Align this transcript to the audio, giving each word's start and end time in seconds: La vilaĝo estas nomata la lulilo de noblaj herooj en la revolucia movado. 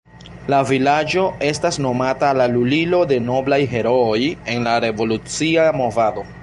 La 0.51 0.59
vilaĝo 0.69 1.25
estas 1.49 1.77
nomata 1.87 2.31
la 2.39 2.49
lulilo 2.55 3.03
de 3.13 3.21
noblaj 3.29 3.63
herooj 3.75 4.19
en 4.55 4.69
la 4.71 4.77
revolucia 4.89 5.73
movado. 5.83 6.31